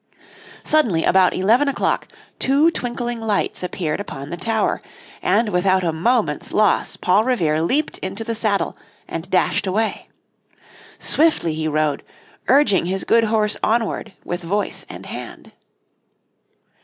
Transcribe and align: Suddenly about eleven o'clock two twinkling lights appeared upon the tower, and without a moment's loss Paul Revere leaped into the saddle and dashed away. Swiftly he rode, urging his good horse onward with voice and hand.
Suddenly 0.63 1.03
about 1.05 1.35
eleven 1.35 1.67
o'clock 1.67 2.07
two 2.39 2.71
twinkling 2.71 3.21
lights 3.21 3.61
appeared 3.61 3.99
upon 3.99 4.31
the 4.31 4.35
tower, 4.35 4.81
and 5.21 5.49
without 5.49 5.83
a 5.83 5.93
moment's 5.93 6.51
loss 6.51 6.97
Paul 6.97 7.23
Revere 7.23 7.61
leaped 7.61 7.99
into 7.99 8.23
the 8.23 8.33
saddle 8.33 8.75
and 9.07 9.29
dashed 9.29 9.67
away. 9.67 10.07
Swiftly 10.97 11.53
he 11.53 11.67
rode, 11.67 12.01
urging 12.47 12.87
his 12.87 13.03
good 13.03 13.25
horse 13.25 13.57
onward 13.63 14.13
with 14.25 14.41
voice 14.41 14.87
and 14.89 15.05
hand. 15.05 15.51